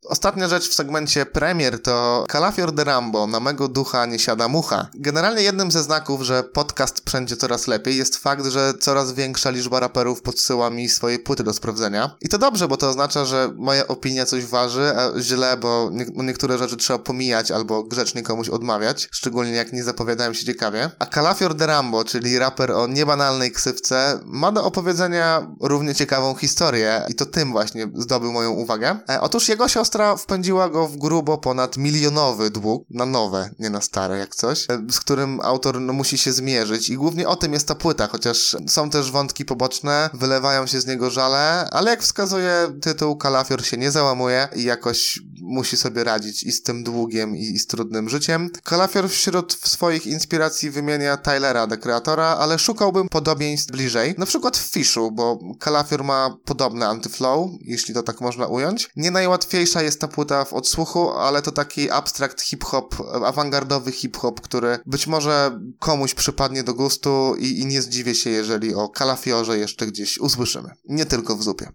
Ostatnia 0.05 0.47
rzecz 0.47 0.69
w 0.69 0.73
segmencie 0.73 1.25
premier 1.25 1.81
to 1.81 2.25
Kalafior 2.27 2.71
de 2.71 2.83
Rambo, 2.83 3.27
na 3.27 3.39
mego 3.39 3.67
ducha 3.67 4.05
nie 4.05 4.19
siada 4.19 4.47
mucha. 4.47 4.87
Generalnie 4.93 5.41
jednym 5.41 5.71
ze 5.71 5.83
znaków, 5.83 6.21
że 6.21 6.43
podcast 6.43 7.01
wszędzie 7.05 7.37
coraz 7.37 7.67
lepiej 7.67 7.97
jest 7.97 8.17
fakt, 8.17 8.45
że 8.45 8.73
coraz 8.79 9.13
większa 9.13 9.49
liczba 9.49 9.79
raperów 9.79 10.21
podsyła 10.21 10.69
mi 10.69 10.89
swoje 10.89 11.19
płyty 11.19 11.43
do 11.43 11.53
sprawdzenia. 11.53 12.15
I 12.21 12.29
to 12.29 12.37
dobrze, 12.37 12.67
bo 12.67 12.77
to 12.77 12.89
oznacza, 12.89 13.25
że 13.25 13.53
moja 13.55 13.87
opinia 13.87 14.25
coś 14.25 14.45
waży, 14.45 14.93
a 14.97 15.21
źle, 15.21 15.57
bo 15.57 15.89
nie 15.91 16.05
niektóre 16.15 16.57
rzeczy 16.57 16.77
trzeba 16.77 16.99
pomijać 16.99 17.51
albo 17.51 17.83
grzecznie 17.83 18.23
komuś 18.23 18.49
odmawiać, 18.49 19.09
szczególnie 19.11 19.51
jak 19.51 19.73
nie 19.73 19.83
zapowiadają 19.83 20.33
się 20.33 20.45
ciekawie. 20.45 20.89
A 20.99 21.05
Kalafior 21.05 21.55
de 21.55 21.67
Rambo, 21.67 22.03
czyli 22.03 22.39
raper 22.39 22.71
o 22.71 22.87
niebanalnej 22.87 23.51
ksywce, 23.51 24.19
ma 24.25 24.51
do 24.51 24.65
opowiedzenia 24.65 25.47
równie 25.61 25.95
ciekawą 25.95 26.35
historię 26.35 27.05
i 27.09 27.15
to 27.15 27.25
tym 27.25 27.51
właśnie 27.51 27.91
zdobył 27.95 28.31
moją 28.31 28.51
uwagę. 28.51 28.99
E, 29.09 29.21
otóż 29.21 29.49
jego 29.49 29.67
siostra 29.67 29.92
siostra 29.93 30.17
wpędziła 30.17 30.69
go 30.69 30.87
w 30.87 30.97
grubo 30.97 31.37
ponad 31.37 31.77
milionowy 31.77 32.49
dług, 32.49 32.85
na 32.89 33.05
nowe, 33.05 33.49
nie 33.59 33.69
na 33.69 33.81
stare 33.81 34.17
jak 34.17 34.35
coś, 34.35 34.65
e, 34.69 34.85
z 34.91 34.99
którym 34.99 35.39
autor 35.41 35.81
no, 35.81 35.93
musi 35.93 36.17
się 36.17 36.33
zmierzyć 36.33 36.89
i 36.89 36.95
głównie 36.95 37.27
o 37.27 37.35
tym 37.35 37.53
jest 37.53 37.67
ta 37.67 37.75
płyta, 37.75 38.07
chociaż 38.07 38.55
są 38.67 38.89
też 38.89 39.11
wątki 39.11 39.45
poboczne, 39.45 40.09
wylewają 40.13 40.67
się 40.67 40.81
z 40.81 40.87
niego 40.87 41.09
żale, 41.09 41.69
ale 41.71 41.91
jak 41.91 42.03
wskazuje 42.03 42.79
tytuł, 42.81 43.17
Kalafior 43.17 43.65
się 43.65 43.77
nie 43.77 43.91
załamuje 43.91 44.47
i 44.55 44.63
jakoś 44.63 45.19
musi 45.41 45.77
sobie 45.77 46.03
radzić 46.03 46.43
i 46.43 46.51
z 46.51 46.63
tym 46.63 46.83
długiem 46.83 47.35
i, 47.35 47.41
i 47.41 47.59
z 47.59 47.67
trudnym 47.67 48.09
życiem. 48.09 48.49
Kalafior 48.63 49.09
wśród 49.09 49.53
swoich 49.63 50.07
inspiracji 50.07 50.69
wymienia 50.69 51.17
Tylera, 51.17 51.67
The 51.67 51.77
Creatora, 51.77 52.27
ale 52.27 52.59
szukałbym 52.59 53.09
podobieństw 53.09 53.71
bliżej, 53.71 54.15
na 54.17 54.25
przykład 54.25 54.57
w 54.57 54.71
Fishu, 54.71 55.11
bo 55.11 55.39
Kalafior 55.59 56.03
ma 56.03 56.37
podobne 56.45 56.87
antyflow, 56.87 57.49
jeśli 57.61 57.93
to 57.93 58.03
tak 58.03 58.21
można 58.21 58.47
ująć. 58.47 58.89
Nie 58.95 59.11
najłatwiejsza 59.11 59.82
jest 59.83 60.01
ta 60.01 60.07
płyta 60.07 60.45
w 60.45 60.53
odsłuchu, 60.53 61.11
ale 61.11 61.41
to 61.41 61.51
taki 61.51 61.91
abstrakt 61.91 62.41
hip-hop, 62.41 62.95
awangardowy 63.25 63.91
hip-hop, 63.91 64.41
który 64.41 64.79
być 64.85 65.07
może 65.07 65.59
komuś 65.79 66.13
przypadnie 66.13 66.63
do 66.63 66.73
gustu 66.73 67.35
i, 67.39 67.59
i 67.59 67.65
nie 67.65 67.81
zdziwię 67.81 68.15
się, 68.15 68.29
jeżeli 68.29 68.75
o 68.75 68.89
Kalafiorze 68.89 69.57
jeszcze 69.57 69.87
gdzieś 69.87 70.17
usłyszymy. 70.17 70.69
Nie 70.89 71.05
tylko 71.05 71.35
w 71.35 71.43
zupie. 71.43 71.71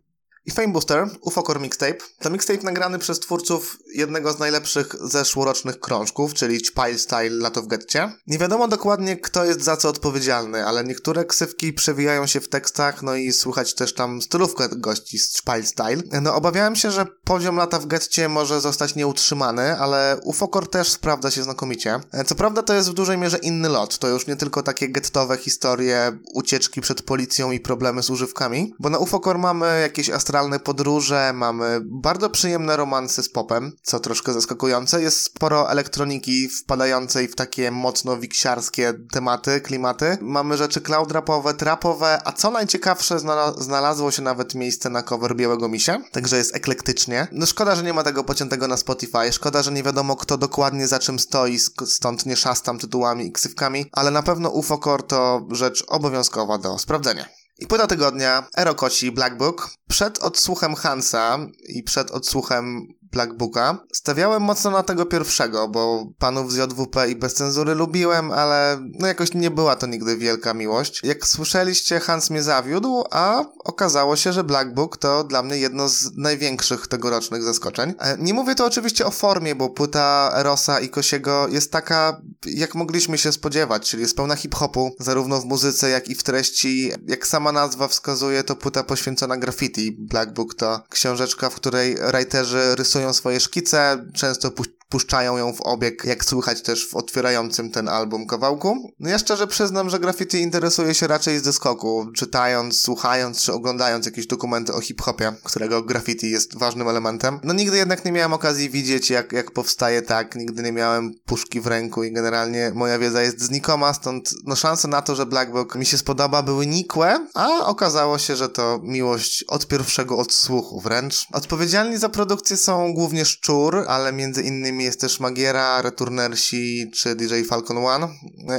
I 0.49 0.51
Fame 0.51 0.69
Booster, 0.69 1.09
Ufocore 1.21 1.61
Mixtape, 1.61 1.99
to 2.19 2.31
mixtape 2.31 2.63
nagrany 2.63 2.99
przez 2.99 3.21
twórców 3.21 3.79
jednego 3.95 4.33
z 4.33 4.39
najlepszych 4.39 4.95
zeszłorocznych 5.01 5.81
krążków, 5.81 6.35
czyli 6.35 6.59
Chpile 6.59 6.99
Style 6.99 7.31
Lato 7.31 7.63
w 7.63 7.67
Getcie. 7.67 8.13
Nie 8.27 8.39
wiadomo 8.39 8.69
dokładnie, 8.69 9.17
kto 9.17 9.45
jest 9.45 9.63
za 9.63 9.77
co 9.77 9.89
odpowiedzialny, 9.89 10.67
ale 10.67 10.85
niektóre 10.85 11.25
ksywki 11.25 11.73
przewijają 11.73 12.27
się 12.27 12.41
w 12.41 12.49
tekstach, 12.49 13.03
no 13.03 13.15
i 13.15 13.33
słychać 13.33 13.75
też 13.75 13.95
tam 13.95 14.23
stylówkę 14.23 14.69
gości 14.73 15.19
z 15.19 15.39
Chpile 15.39 15.67
Style. 15.67 16.03
No 16.23 16.35
obawiałem 16.35 16.77
się, 16.77 16.91
że 16.91 17.07
poziom 17.25 17.57
Lata 17.57 17.79
w 17.79 17.87
Getcie 17.87 18.29
może 18.29 18.61
zostać 18.61 18.95
nieutrzymany, 18.95 19.79
ale 19.79 20.21
Ufocore 20.25 20.67
też 20.67 20.89
sprawdza 20.89 21.31
się 21.31 21.43
znakomicie. 21.43 22.01
Co 22.27 22.35
prawda 22.35 22.63
to 22.63 22.75
jest 22.75 22.91
w 22.91 22.95
dużej 22.95 23.19
mierze 23.19 23.39
inny 23.39 23.69
lot, 23.69 23.99
to 23.99 24.09
już 24.09 24.27
nie 24.27 24.37
tylko 24.37 24.63
takie 24.63 24.89
gettowe 24.89 25.37
historie, 25.37 26.19
ucieczki 26.35 26.81
przed 26.81 27.03
policją 27.03 27.51
i 27.51 27.61
problemy 27.61 28.03
z 28.03 28.11
używkami, 28.11 28.75
bo 28.79 28.91
na 28.91 28.99
Ufocore 28.99 29.39
mamy 29.39 29.81
jakieś 29.81 30.11
astralne 30.11 30.38
podróże, 30.65 31.33
mamy 31.35 31.81
bardzo 31.85 32.31
przyjemne 32.31 32.77
romanse 32.77 33.23
z 33.23 33.29
popem, 33.29 33.73
co 33.83 34.01
troszkę 34.01 34.33
zaskakujące. 34.33 35.03
Jest 35.03 35.21
sporo 35.21 35.71
elektroniki 35.71 36.49
wpadającej 36.49 37.29
w 37.29 37.35
takie 37.35 37.71
mocno 37.71 38.17
wiksiarskie 38.17 38.95
tematy, 39.13 39.61
klimaty. 39.61 40.19
Mamy 40.21 40.57
rzeczy 40.57 40.81
cloud 40.81 41.13
rapowe, 41.13 41.55
trapowe, 41.55 42.21
a 42.25 42.33
co 42.33 42.51
najciekawsze, 42.51 43.19
znalazło 43.59 44.11
się 44.11 44.23
nawet 44.23 44.55
miejsce 44.55 44.91
na 44.91 45.03
cover 45.03 45.37
Białego 45.37 45.69
Misia, 45.69 46.03
także 46.13 46.37
jest 46.37 46.57
eklektycznie. 46.57 47.29
No 47.33 47.47
szkoda, 47.47 47.77
że 47.77 47.83
nie 47.83 47.93
ma 47.93 48.03
tego 48.03 48.25
pociętego 48.25 48.69
na 48.69 48.77
Spotify, 48.77 49.33
szkoda, 49.33 49.63
że 49.63 49.73
nie 49.73 49.83
wiadomo 49.83 50.17
kto 50.17 50.39
dokładnie 50.39 50.89
za 50.89 50.99
czym 50.99 51.19
stoi, 51.19 51.59
stąd 51.87 52.27
nie 52.27 52.37
szastam 52.37 52.79
tytułami 52.79 53.27
i 53.27 53.33
ksywkami, 53.33 53.87
ale 53.93 54.11
na 54.11 54.23
pewno 54.23 54.49
UFO 54.49 54.79
Core 54.79 55.03
to 55.03 55.47
rzecz 55.51 55.85
obowiązkowa 55.89 56.59
do 56.59 56.79
sprawdzenia. 56.79 57.25
I 57.59 57.67
płyta 57.67 57.87
tygodnia 57.87 58.47
Erokoci 58.57 59.13
Black 59.13 59.37
Book. 59.37 59.71
Przed 59.89 60.19
odsłuchem 60.19 60.75
Hansa 60.75 61.39
i 61.69 61.83
przed 61.83 62.11
odsłuchem 62.11 62.87
Black 63.13 63.33
Booka. 63.33 63.79
Stawiałem 63.93 64.43
mocno 64.43 64.71
na 64.71 64.83
tego 64.83 65.07
pierwszego, 65.07 65.69
bo 65.69 66.07
panów 66.19 66.53
z 66.53 66.57
JWP 66.57 67.09
i 67.09 67.17
bez 67.17 67.35
cenzury 67.35 67.75
lubiłem, 67.75 68.33
ale 68.33 68.79
no 68.99 69.07
jakoś 69.07 69.35
nie 69.35 69.51
była 69.51 69.77
to 69.77 69.87
nigdy 69.87 70.17
wielka 70.17 70.55
miłość. 70.55 71.01
Jak 71.05 71.27
słyszeliście, 71.27 72.01
Hans 72.01 72.31
mnie 72.31 72.43
zawiódł, 72.43 73.05
a 73.11 73.45
okazało 73.65 74.17
się, 74.17 74.33
że 74.33 74.45
Black 74.45 74.75
Book 74.75 74.97
to 74.97 75.25
dla 75.25 75.43
mnie 75.43 75.57
jedno 75.59 75.89
z 75.89 76.17
największych 76.17 76.87
tegorocznych 76.87 77.43
zaskoczeń. 77.43 77.95
E, 77.99 78.17
nie 78.19 78.35
mówię 78.35 78.55
to 78.55 78.67
oczywiście 78.67 79.07
o 79.07 79.11
formie, 79.11 79.55
bo 79.55 79.71
płyta 79.71 80.31
Rosa 80.43 80.81
i 80.81 80.89
Kosiego 80.89 81.49
jest 81.49 81.73
taka, 81.73 82.21
jak 82.47 82.75
mogliśmy 82.75 83.19
się 83.19 83.33
spodziewać, 83.33 83.91
czyli 83.91 84.03
jest 84.03 84.17
pełna 84.17 84.37
hip-hopu, 84.37 84.91
zarówno 85.01 85.41
w 85.41 85.45
muzyce, 85.45 85.91
jak 85.91 86.09
i 86.09 86.15
w 86.15 86.23
treści. 86.23 86.93
Jak 87.07 87.27
sama 87.27 87.53
nazwa 87.53 87.89
wskazuje, 87.89 88.45
to 88.45 88.57
płyta 88.57 88.83
poświęcona 88.83 89.37
graffiti. 89.37 89.97
Black 89.99 90.33
Book 90.33 90.55
to 90.55 90.81
książeczka, 90.91 91.51
w 91.51 91.55
której 91.55 91.97
writerzy 92.13 92.75
rysują 92.75 92.98
rysują 92.99 93.13
swoje 93.13 93.41
szkice, 93.41 94.05
często 94.15 94.51
puszczają 94.89 95.37
ją 95.37 95.53
w 95.53 95.61
obieg, 95.61 96.05
jak 96.05 96.25
słychać 96.25 96.63
też 96.63 96.89
w 96.89 96.97
otwierającym 96.97 97.71
ten 97.71 97.89
album 97.89 98.27
kawałku. 98.27 98.93
No 99.01 99.09
ja 99.09 99.19
szczerze 99.19 99.47
przyznam, 99.47 99.91
że 99.91 99.99
graffiti 99.99 100.41
interesuje 100.41 100.95
się 100.95 101.07
raczej 101.07 101.39
z 101.39 101.43
dyskoku, 101.43 102.07
czytając, 102.17 102.81
słuchając 102.81 103.43
czy 103.43 103.53
oglądając 103.53 104.07
jakieś 104.07 104.27
dokumenty 104.27 104.73
o 104.73 104.81
hip-hopie, 104.81 105.33
którego 105.45 105.83
graffiti 105.83 106.31
jest 106.31 106.59
ważnym 106.59 106.89
elementem. 106.89 107.41
No 107.45 107.55
nigdy 107.55 107.77
jednak 107.77 108.05
nie 108.05 108.13
miałem 108.13 108.33
okazji 108.33 108.71
widzieć, 108.71 109.11
jak, 109.11 109.33
jak 109.33 109.51
powstaje 109.51 110.03
tak, 110.03 110.37
nigdy 110.37 110.63
nie 110.63 110.73
miałem 110.73 111.15
puszki 111.27 111.61
w 111.61 111.67
ręku 111.67 112.05
i 112.05 112.13
generalnie 112.13 112.73
moja 112.75 112.99
wiedza 112.99 113.23
jest 113.23 113.41
znikoma, 113.41 113.95
stąd 113.95 114.35
no 114.45 114.57
szanse 114.57 114.89
na 114.89 115.03
to, 115.03 115.17
że 115.17 115.27
Black 115.27 115.53
Book 115.53 115.75
mi 115.75 115.87
się 115.87 115.99
spodoba 115.99 116.43
były 116.43 116.67
nikłe, 116.67 117.27
a 117.35 117.67
okazało 117.67 118.19
się, 118.19 118.37
że 118.37 118.49
to 118.49 118.81
miłość 118.83 119.45
od 119.49 119.67
pierwszego 119.67 120.19
odsłuchu 120.19 120.81
wręcz. 120.81 121.27
Odpowiedzialni 121.33 121.99
za 121.99 122.09
produkcję 122.09 122.57
są 122.57 122.95
głównie 122.95 123.25
Szczur, 123.25 123.85
ale 123.89 124.13
między 124.13 124.43
innymi 124.43 124.78
jest 124.85 125.01
też 125.01 125.21
Magiera, 125.21 125.83
Returnersi 125.83 126.91
czy 126.95 127.15
DJ 127.15 127.43
Falcon 127.43 127.79
One 127.79 128.09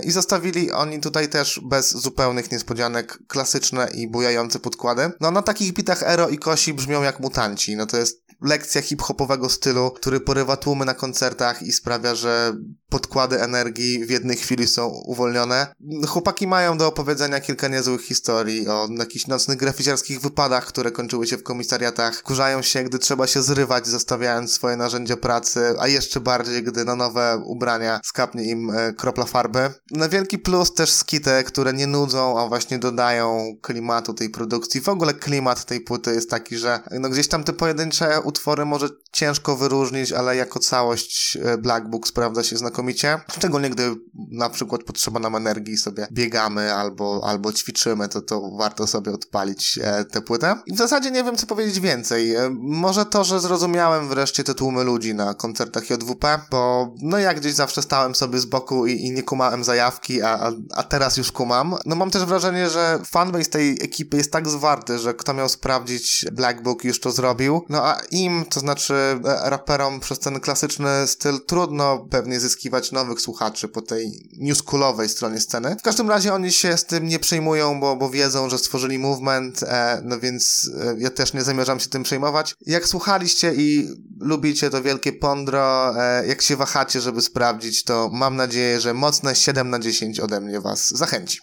i 0.03 0.11
zostawili 0.11 0.71
oni 0.71 0.99
tutaj 0.99 1.29
też 1.29 1.61
bez 1.63 1.91
zupełnych 1.91 2.51
niespodzianek 2.51 3.19
klasyczne 3.27 3.89
i 3.93 4.07
bujające 4.07 4.59
podkłady. 4.59 5.11
No 5.19 5.31
na 5.31 5.41
takich 5.41 5.73
bitach 5.73 6.03
Ero 6.03 6.29
i 6.29 6.37
Kosi 6.37 6.73
brzmią 6.73 7.03
jak 7.03 7.19
mutanci, 7.19 7.75
no 7.75 7.85
to 7.85 7.97
jest 7.97 8.18
lekcja 8.41 8.81
hip-hopowego 8.81 9.49
stylu, 9.49 9.91
który 9.91 10.19
porywa 10.19 10.57
tłumy 10.57 10.85
na 10.85 10.93
koncertach 10.93 11.61
i 11.61 11.71
sprawia, 11.71 12.15
że 12.15 12.53
podkłady 12.89 13.41
energii 13.41 14.05
w 14.05 14.09
jednej 14.09 14.37
chwili 14.37 14.67
są 14.67 14.87
uwolnione. 14.87 15.67
Chłopaki 16.07 16.47
mają 16.47 16.77
do 16.77 16.87
opowiedzenia 16.87 17.39
kilka 17.39 17.67
niezłych 17.67 18.01
historii 18.01 18.67
o 18.67 18.87
jakichś 18.97 19.27
nocnych 19.27 19.57
graficiarskich 19.57 20.21
wypadach, 20.21 20.65
które 20.65 20.91
kończyły 20.91 21.27
się 21.27 21.37
w 21.37 21.43
komisariatach. 21.43 22.23
Kurzają 22.23 22.61
się, 22.61 22.83
gdy 22.83 22.99
trzeba 22.99 23.27
się 23.27 23.41
zrywać, 23.41 23.87
zostawiając 23.87 24.53
swoje 24.53 24.77
narzędzia 24.77 25.17
pracy, 25.17 25.73
a 25.79 25.87
jeszcze 25.87 26.19
bardziej, 26.19 26.63
gdy 26.63 26.85
na 26.85 26.95
nowe 26.95 27.41
ubrania 27.45 27.99
skapnie 28.03 28.43
im 28.43 28.69
e, 28.69 28.93
kropla 28.93 29.25
farby. 29.25 29.69
Na 29.91 30.09
wielki 30.09 30.39
plus 30.39 30.73
też 30.73 30.91
skity, 30.91 31.43
które 31.45 31.73
nie 31.73 31.87
nudzą, 31.87 32.39
a 32.39 32.47
właśnie 32.47 32.79
dodają 32.79 33.55
klimatu 33.61 34.13
tej 34.13 34.29
produkcji. 34.29 34.81
W 34.81 34.89
ogóle 34.89 35.13
klimat 35.13 35.65
tej 35.65 35.81
płyty 35.81 36.13
jest 36.13 36.29
taki, 36.29 36.57
że 36.57 36.79
no 36.91 37.09
gdzieś 37.09 37.27
tam 37.27 37.43
te 37.43 37.53
pojedyncze 37.53 38.21
utwory 38.29 38.65
może 38.65 38.89
ciężko 39.11 39.55
wyróżnić, 39.55 40.11
ale 40.11 40.35
jako 40.35 40.59
całość 40.59 41.37
e, 41.41 41.57
Black 41.57 41.87
Book 41.87 42.07
sprawdza 42.07 42.43
się 42.43 42.57
znakomicie. 42.57 43.19
Szczególnie 43.37 43.69
gdy 43.69 43.95
na 44.31 44.49
przykład 44.49 44.83
potrzeba 44.83 45.19
nam 45.19 45.35
energii 45.35 45.77
sobie 45.77 46.07
biegamy 46.11 46.73
albo, 46.73 47.21
albo 47.23 47.53
ćwiczymy, 47.53 48.09
to, 48.09 48.21
to 48.21 48.51
warto 48.57 48.87
sobie 48.87 49.11
odpalić 49.11 49.79
e, 49.83 50.05
tę 50.05 50.21
płytę. 50.21 50.55
I 50.65 50.73
w 50.73 50.77
zasadzie 50.77 51.11
nie 51.11 51.23
wiem, 51.23 51.37
co 51.37 51.47
powiedzieć 51.47 51.79
więcej. 51.79 52.35
E, 52.35 52.49
może 52.59 53.05
to, 53.05 53.23
że 53.23 53.39
zrozumiałem 53.39 54.09
wreszcie 54.09 54.43
te 54.43 54.53
tłumy 54.53 54.83
ludzi 54.83 55.15
na 55.15 55.33
koncertach 55.33 55.89
JWP, 55.89 56.39
bo 56.51 56.93
no 57.01 57.17
ja 57.17 57.33
gdzieś 57.33 57.53
zawsze 57.53 57.81
stałem 57.81 58.15
sobie 58.15 58.39
z 58.39 58.45
boku 58.45 58.87
i, 58.87 58.91
i 58.93 59.11
nie 59.11 59.23
kumałem 59.23 59.63
zajawki, 59.63 60.21
a, 60.21 60.29
a, 60.29 60.51
a 60.75 60.83
teraz 60.83 61.17
już 61.17 61.31
kumam. 61.31 61.75
No 61.85 61.95
mam 61.95 62.11
też 62.11 62.25
wrażenie, 62.25 62.69
że 62.69 62.99
fanbase 63.05 63.49
tej 63.49 63.71
ekipy 63.71 64.17
jest 64.17 64.31
tak 64.31 64.47
zwarty, 64.47 64.99
że 64.99 65.13
kto 65.13 65.33
miał 65.33 65.49
sprawdzić 65.49 66.25
Black 66.31 66.61
Book 66.61 66.83
już 66.83 66.99
to 66.99 67.11
zrobił. 67.11 67.65
No 67.69 67.85
a 67.85 68.01
im, 68.23 68.45
to 68.45 68.59
znaczy 68.59 68.93
e, 68.93 69.49
raperom 69.49 69.99
przez 69.99 70.19
ten 70.19 70.39
klasyczny 70.39 70.89
styl 71.07 71.39
trudno 71.45 72.07
pewnie 72.09 72.39
zyskiwać 72.39 72.91
nowych 72.91 73.21
słuchaczy 73.21 73.67
po 73.67 73.81
tej 73.81 74.29
newschoolowej 74.37 75.09
stronie 75.09 75.39
sceny. 75.39 75.75
W 75.79 75.81
każdym 75.81 76.09
razie 76.09 76.33
oni 76.33 76.51
się 76.51 76.77
z 76.77 76.85
tym 76.85 77.07
nie 77.07 77.19
przejmują, 77.19 77.79
bo, 77.79 77.95
bo 77.95 78.09
wiedzą, 78.09 78.49
że 78.49 78.57
stworzyli 78.57 78.99
movement, 78.99 79.63
e, 79.63 80.01
no 80.05 80.19
więc 80.19 80.71
e, 80.81 80.95
ja 80.97 81.09
też 81.09 81.33
nie 81.33 81.41
zamierzam 81.41 81.79
się 81.79 81.89
tym 81.89 82.03
przejmować. 82.03 82.55
Jak 82.65 82.87
słuchaliście 82.87 83.53
i 83.55 83.87
lubicie 84.19 84.69
to 84.69 84.81
wielkie 84.81 85.13
pondro, 85.13 85.93
e, 85.97 86.27
jak 86.27 86.41
się 86.41 86.55
wahacie, 86.55 87.01
żeby 87.01 87.21
sprawdzić, 87.21 87.83
to 87.83 88.09
mam 88.13 88.35
nadzieję, 88.35 88.79
że 88.79 88.93
mocne 88.93 89.35
7 89.35 89.69
na 89.69 89.79
10 89.79 90.19
ode 90.19 90.41
mnie 90.41 90.61
was 90.61 90.87
zachęci. 90.87 91.39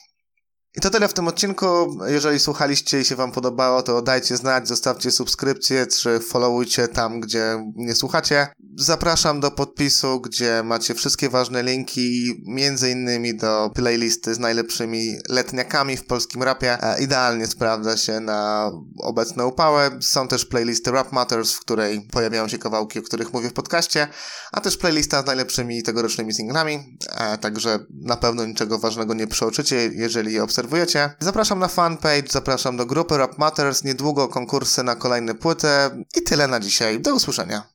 I 0.76 0.80
to 0.80 0.90
tyle 0.90 1.08
w 1.08 1.12
tym 1.12 1.28
odcinku. 1.28 1.98
Jeżeli 2.06 2.40
słuchaliście 2.40 3.00
i 3.00 3.04
się 3.04 3.16
Wam 3.16 3.32
podobało, 3.32 3.82
to 3.82 4.02
dajcie 4.02 4.36
znać, 4.36 4.68
zostawcie 4.68 5.10
subskrypcję, 5.10 5.86
czy 5.86 6.20
followujcie 6.20 6.88
tam, 6.88 7.20
gdzie 7.20 7.72
nie 7.76 7.94
słuchacie. 7.94 8.48
Zapraszam 8.78 9.40
do 9.40 9.50
podpisu, 9.50 10.20
gdzie 10.20 10.62
macie 10.64 10.94
wszystkie 10.94 11.28
ważne 11.28 11.62
linki, 11.62 12.34
między 12.46 12.90
innymi 12.90 13.36
do 13.36 13.70
playlisty 13.74 14.34
z 14.34 14.38
najlepszymi 14.38 15.16
letniakami 15.28 15.96
w 15.96 16.06
polskim 16.06 16.42
rapie. 16.42 16.82
E, 16.82 17.02
idealnie 17.02 17.46
sprawdza 17.46 17.96
się 17.96 18.20
na 18.20 18.70
obecne 19.02 19.46
upały. 19.46 19.90
Są 20.00 20.28
też 20.28 20.44
playlisty 20.44 20.90
Rap 20.90 21.12
Matters, 21.12 21.52
w 21.52 21.60
której 21.60 22.08
pojawiają 22.12 22.48
się 22.48 22.58
kawałki, 22.58 22.98
o 22.98 23.02
których 23.02 23.32
mówię 23.32 23.48
w 23.48 23.52
podcaście, 23.52 24.08
a 24.52 24.60
też 24.60 24.76
playlista 24.76 25.22
z 25.22 25.26
najlepszymi 25.26 25.82
tegorocznymi 25.82 26.34
singlami. 26.34 26.98
E, 27.10 27.38
także 27.38 27.78
na 27.90 28.16
pewno 28.16 28.46
niczego 28.46 28.78
ważnego 28.78 29.14
nie 29.14 29.26
przeoczycie, 29.26 29.90
jeżeli 29.94 30.32
je 30.32 30.42
obserwujecie 30.42 30.65
obserwujecie. 30.66 31.10
Zapraszam 31.20 31.58
na 31.58 31.68
fanpage, 31.68 32.28
zapraszam 32.30 32.76
do 32.76 32.86
grupy 32.86 33.18
Rap 33.18 33.38
Matters, 33.38 33.84
niedługo 33.84 34.28
konkursy 34.28 34.82
na 34.82 34.96
kolejne 34.96 35.34
płyty 35.34 35.68
i 36.16 36.22
tyle 36.22 36.48
na 36.48 36.60
dzisiaj. 36.60 37.00
Do 37.00 37.14
usłyszenia. 37.14 37.62